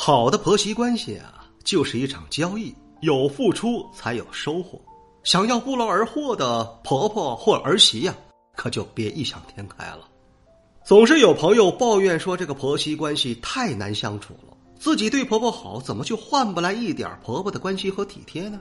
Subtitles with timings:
[0.00, 4.80] 好的婆媳关系啊，就是一场交易，有付出才有收获。
[5.24, 8.14] 想要不劳而获的婆婆或儿媳呀，
[8.54, 10.08] 可就别异想天开了。
[10.84, 18.60] 总是有朋友抱怨说，这个婆媳关系太难相处了，自己对婆婆好，怎么就换不来一点婆婆的关心和体贴呢？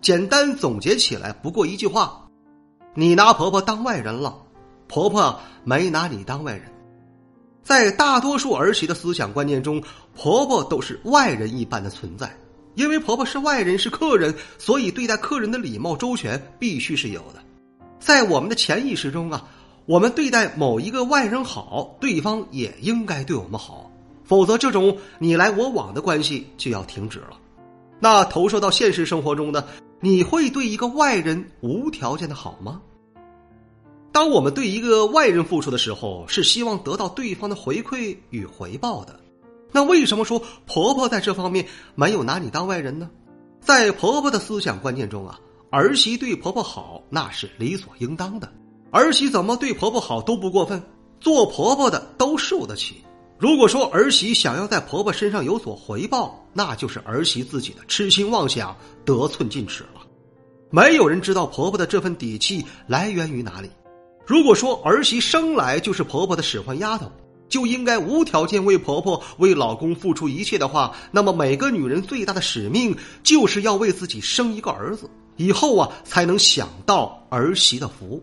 [0.00, 2.24] 简单总结起来，不过一句话：
[2.94, 4.38] 你拿婆婆当外人了，
[4.86, 6.72] 婆婆没拿你当外人。
[7.66, 9.82] 在大多数儿媳的思想观念中，
[10.14, 12.32] 婆婆都是外人一般的存在。
[12.76, 17.42] 因为婆婆是外人，是客人，所以对待客人的礼貌周全必须是有的。
[17.98, 19.44] 在我们的潜意识中啊，
[19.84, 23.90] 我们对待某一个外人好，对方也应该对我们好，
[24.22, 27.30] 否则这种你来我往的关系就要停止了。
[27.98, 29.64] 那投射到现实生活中呢？
[29.98, 32.80] 你会对一个外人无条件的好吗？
[34.16, 39.20] 当我们对一个外人付出的时候，是希望得到对方的回馈与回报的。
[39.72, 43.10] 那为什么说婆婆在这方面没有拿你当外人呢？
[43.60, 48.50] 在婆婆的思想观念中啊，儿媳对婆婆好那是理所应当的。
[48.90, 50.82] 儿媳怎么对婆婆好都不过分，
[51.20, 53.04] 做婆婆的都受得起。
[53.36, 60.00] 如果说儿媳想要在婆婆身上有所回报，那就是儿媳自己的痴心妄想、得寸进尺了。
[60.70, 63.68] 没有人知道婆婆的这份底气来源于哪里。
[64.26, 67.10] 如果说儿媳生来就是婆婆的使唤丫头，
[67.48, 78.20] 就应该无条件为婆婆、为老公付出一切的话，那么每个女人最大的使命就是要为自己生一个儿子，以后啊才能享到儿媳的福。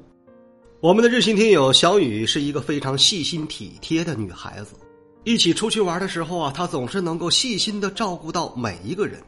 [0.82, 4.76] 我们的热心听友小雨是一个非常细心体贴的女孩子，
[5.24, 9.22] 一起出去玩的时候啊，她总是能够细心的照顾到每一个人。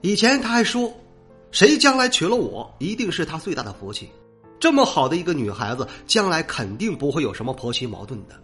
[0.00, 0.90] 以前她还说，
[1.50, 4.08] 谁将来娶了我，一定是她最大的福气。
[4.64, 8.34] 这么好的一个女孩子，将来肯定不会有什么婆媳矛盾的。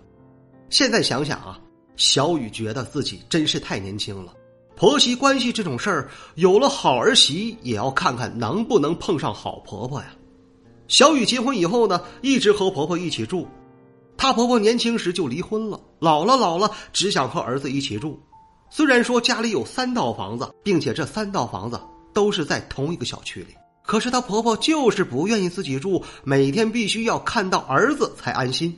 [0.68, 1.58] 现在想想啊，
[1.96, 4.34] 小雨觉得自己真是太年轻了。
[4.76, 10.08] 婆媳关系这种事儿，有了好儿媳，也要看看能不能碰上好婆婆呀。
[10.88, 13.48] 小雨结婚以后呢，一直和婆婆一起住。
[14.18, 18.20] 她婆婆年轻时就离婚了，老了老了，只想和儿子一起住。
[18.68, 21.80] 虽然说家里有三套房子，并且这三套房子
[22.12, 23.54] 都是在同一个小区里。
[23.90, 28.72] 可是她婆婆就是不愿意自己住，每天必须要看到儿子才安心。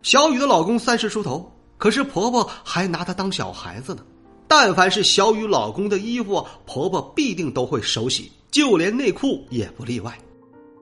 [0.00, 4.02] 小雨的老公三十出头，可是婆婆还拿他当小孩子呢。
[4.46, 10.18] 但凡是小雨老公的衣服，婆婆必定都会手洗，就连内裤也不例外。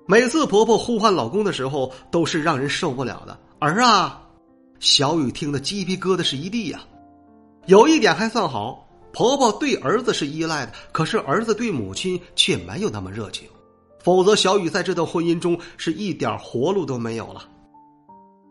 [0.07, 3.37] 每次婆婆呼唤老公的时候，都是让人受不了的。
[3.59, 4.23] 儿啊，
[4.79, 6.85] 小雨听得鸡皮疙瘩是一地呀。
[7.67, 13.45] 有一点还算好，婆婆对儿子是依赖的，可是儿子对母亲却没有那么热情。
[14.07, 17.43] 否则，小雨在这段婚姻中是一点活路都没有了。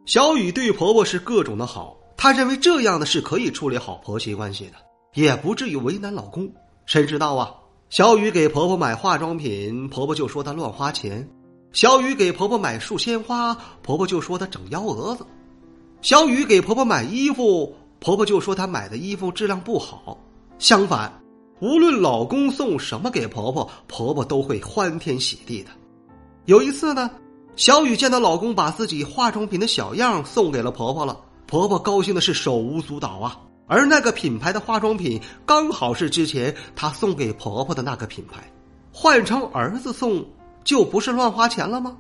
[0.06, 4.74] 小雨对婆婆是各种的好，她认为这样的是可以处理好婆媳关系的，
[5.14, 6.52] 也不至于为难老公。
[6.86, 7.56] 谁知道啊？
[7.90, 11.26] 小雨给婆婆买化妆品，婆婆就说她乱花钱；
[11.72, 15.24] 小雨给婆婆买束鲜花，婆婆就说她整幺蛾子；
[16.02, 20.18] 小雨给婆婆买衣服，婆婆就说她买的衣服质量不好。
[20.60, 21.25] 相反。
[21.62, 25.70] 无论老公送什么给婆婆，婆婆都会欢天喜地的。
[26.46, 27.10] 有一次呢，
[27.56, 31.18] 小雨见到老公把自己化妆品的小样送给了婆婆了，
[31.48, 33.40] 婆婆高兴的是手舞足蹈啊。
[33.68, 38.44] 而那个品牌的化妆品刚好是之前她送给婆婆的那个品牌，
[38.92, 40.24] 换成儿子送
[40.64, 41.98] 就不是乱花钱了吗？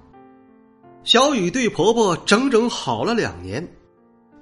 [1.03, 3.67] 小雨对婆婆整整好了两年，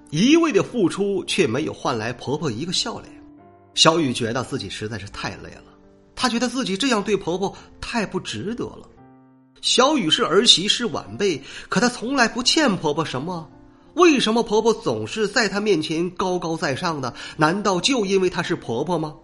[0.10, 3.23] 一味的付出却没有换来婆婆一个笑脸。
[3.74, 5.74] 小雨觉得自己实在是太累了，
[6.16, 8.88] 她觉得自己这样对婆婆太不值得了。
[9.62, 13.50] 小雨是儿媳，是晚辈，可她从来不欠婆婆什么。
[13.96, 17.14] 为什么婆婆总是在她面前高高在上的？
[17.38, 19.16] 难道就因为她是婆婆吗？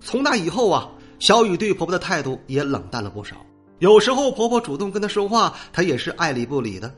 [0.00, 0.88] 从那以后啊，
[1.18, 3.36] 小雨对婆婆的态度也冷淡了不少。
[3.80, 6.94] 有时候婆婆主动跟她说话，她也是爱理不理的。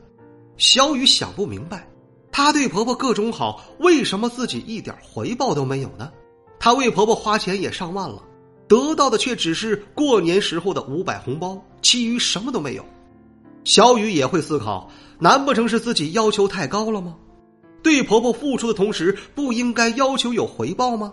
[0.57, 1.87] 小雨想不明白，
[2.31, 6.11] 她对婆婆各种好，为什么自己一点回报都没有呢？
[6.63, 8.21] 她为婆婆花钱也上万了，
[8.67, 12.85] 得到的却只是过年时候的五百红包，其余什么都没有。
[13.63, 14.87] 小雨也会思考，
[15.17, 17.15] 难不成是自己要求太高了吗？
[17.81, 21.11] 对婆婆付出的同时，不应该要求有回报吗？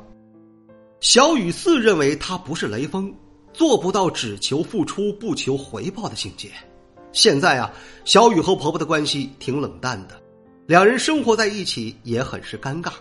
[1.01, 3.11] 小雨自认为她不是雷锋，
[3.55, 6.51] 做不到只求付出不求回报的境界。
[7.13, 7.73] 现在啊，
[8.05, 10.21] 小雨和婆婆的关系挺冷淡的，
[10.67, 12.93] 两人生活在一起也很是尴尬。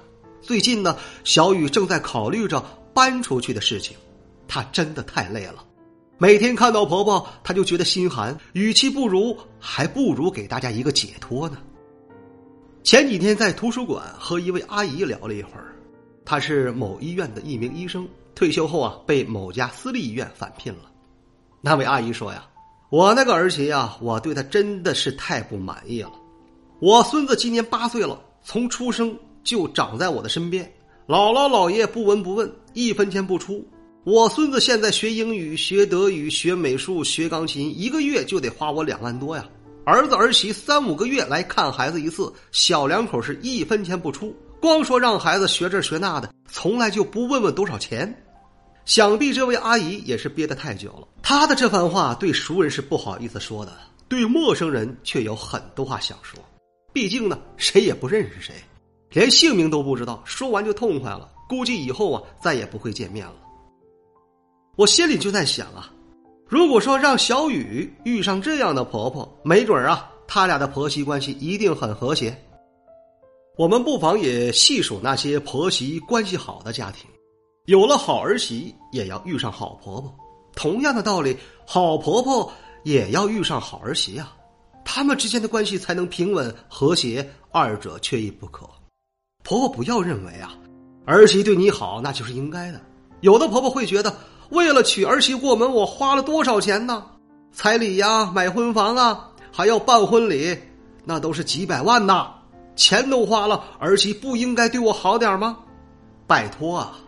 [0.48, 0.96] 最近呢，
[1.26, 2.64] 小雨正在考虑着
[2.94, 3.98] 搬出去的事情，
[4.48, 5.56] 她真的太累了，
[6.18, 11.58] 每天看到婆婆，她就觉得心寒，与其不如，还不如给大家一个解脱呢。
[12.82, 15.76] 前几天在图书馆和一位阿姨聊了一会儿。
[16.24, 20.90] 她是某医院的一名医生，退休后啊被某家私立医院返聘了。
[21.60, 22.48] 那位阿姨说呀
[22.90, 26.14] ：“我那个儿媳呀，我对她真的是太不满意了。
[26.80, 29.14] 我孙子今年八岁了，从出生
[29.48, 30.70] 就长在我的身边，
[31.08, 33.66] 姥姥姥爷不闻不问，一分钱不出。
[34.04, 39.46] 我孙子现在学英语、学德语、学美术、学钢琴，一个月就得花我两万多呀。
[39.86, 48.14] 儿子儿媳三五个月来看孩子一次，小两口是一分钱不出。”光说让孩子学这学那的，从来就不问问多少钱。
[48.84, 51.08] 想必这位阿姨也是憋得太久了。
[51.24, 53.72] 她的这番话对熟人是不好意思说的，
[54.10, 56.38] 对陌生人却有很多话想说。
[56.92, 58.56] 毕竟呢，谁也不认识谁，
[59.12, 60.21] 连姓名都不知道。
[60.25, 63.36] 说完就痛快了，估计以后啊再也不会见面了。
[64.75, 65.92] 我心里就在想啊，
[66.48, 72.38] 如果说让小雨遇上这样的婆婆，没准啊，他俩的婆媳关系一定很和谐。
[73.57, 77.10] 我们不妨也细数那些婆媳关系好的家庭，
[77.65, 80.15] 有了好儿媳，也要遇上好婆婆。
[80.56, 82.51] 同样的道理，好婆婆
[82.83, 84.36] 也要遇上好儿媳啊，
[84.86, 88.69] 他们之间的关系才能平稳和谐，二者缺一不可。
[89.48, 90.54] 婆婆不要认为啊，
[91.06, 92.82] 儿媳对你好那就是应该的。
[93.22, 94.14] 有的婆婆会觉得，
[94.50, 97.06] 为了娶儿媳过门，我花了多少钱呢？
[97.54, 100.58] 彩礼呀，买婚房啊，还要办婚礼，
[101.06, 102.30] 那都是几百万呐。
[102.76, 105.58] 钱都花了，儿媳不应该对我好点吗？
[106.28, 107.00] 拜托啊！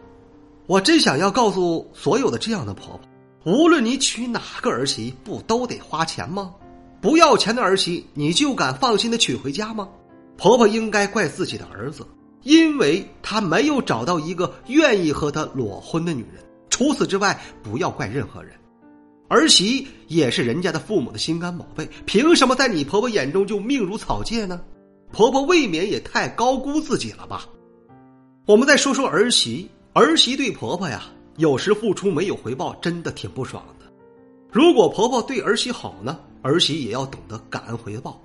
[0.65, 2.97] 我真想要告诉所有的这样的婆
[3.43, 6.53] 婆，无论你娶哪个儿媳，不都得花钱吗？
[7.01, 9.89] 不要钱的儿媳，你就敢放心的娶回家吗？
[10.37, 12.07] 婆婆应该怪自己的儿子，
[12.43, 16.43] 因为他没有找到一个愿意和他裸婚的女人。
[16.69, 18.53] 除此之外，不要怪任何人。
[19.27, 24.61] 儿媳也是人家的父母的心肝宝贝，凭什么在你婆婆眼中就命如草芥呢？
[25.11, 27.45] 婆婆未免也太高估自己了吧？
[28.45, 31.03] 我们再说说儿媳，儿媳对婆婆呀，
[31.37, 33.85] 有时付出没有回报，真的挺不爽的。
[34.51, 38.19] 如果婆婆对儿媳好呢，儿媳也要懂得感恩回报。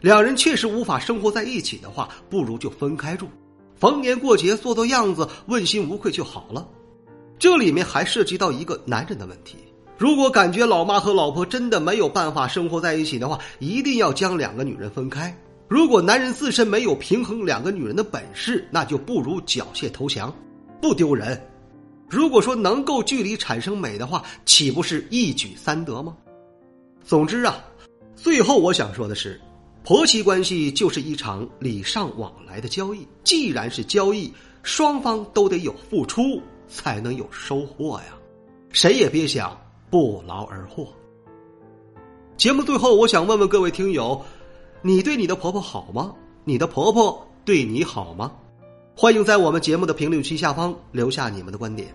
[0.00, 3.28] 两人确实无法生活在一起的话，不如就分开住，
[3.74, 6.66] 逢年过节做做样子，问心无愧就好了。
[7.38, 9.56] 这里面还涉及到一个男人的问题：
[9.96, 15.36] 如果感觉老妈和老婆真的没有办法生活在一起的话，一定要将两个女人分开。
[15.66, 20.32] 如果男人自身没有平衡两个女人的本事，那就不如缴械投降，
[20.80, 21.40] 不丢人。
[22.08, 26.14] 如果说能够距离产生美的话，岂不是一举三得吗？
[27.04, 27.64] 总之啊，
[28.14, 29.40] 最后我想说的是，
[29.84, 33.06] 婆媳关系就是一场礼尚往来的交易。
[33.22, 34.32] 既然是交易，
[34.62, 38.14] 双方都得有付出，才能有收获呀。
[38.70, 39.54] 谁也别想
[39.90, 40.88] 不劳而获。
[42.38, 44.24] 节目最后，我想问问各位听友。
[44.80, 46.14] 你对你的婆婆好吗？
[46.44, 48.32] 你的婆婆对你好吗？
[48.96, 51.94] 欢迎在我们节目的评论区下方留下你们的观点。